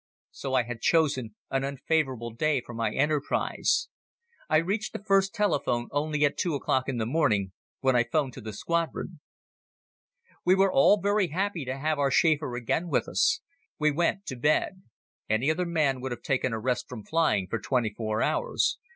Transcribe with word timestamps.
So 0.31 0.55
I 0.55 0.63
had 0.63 0.81
chosen 0.81 1.35
an 1.51 1.63
unfavorable 1.63 2.31
day 2.33 2.59
for 2.59 2.73
my 2.73 2.91
enterprise. 2.91 3.87
I 4.49 4.57
reached 4.57 4.93
the 4.93 5.03
first 5.03 5.31
telephone 5.31 5.89
only 5.91 6.25
at 6.25 6.39
two 6.39 6.55
o'clock 6.55 6.89
in 6.89 6.97
the 6.97 7.05
morning 7.05 7.51
when 7.81 7.95
I 7.95 8.05
'phoned 8.05 8.33
to 8.33 8.41
the 8.41 8.51
Squadron." 8.51 9.19
We 10.43 10.55
were 10.55 10.73
all 10.73 10.99
very 10.99 11.27
happy 11.27 11.65
to 11.65 11.77
have 11.77 11.99
our 11.99 12.09
Schäfer 12.09 12.57
again 12.57 12.89
with 12.89 13.07
us. 13.07 13.41
He 13.79 13.91
went 13.91 14.25
to 14.25 14.35
bed. 14.35 14.81
Any 15.29 15.51
other 15.51 15.67
man 15.67 16.01
would 16.01 16.11
have 16.11 16.23
taken 16.23 16.51
a 16.51 16.57
rest 16.57 16.89
from 16.89 17.05
flying 17.05 17.45
for 17.47 17.59
twenty 17.59 17.91
four 17.95 18.23
hours. 18.23 18.79